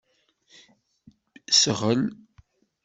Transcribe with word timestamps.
Sɣel. 1.59 2.01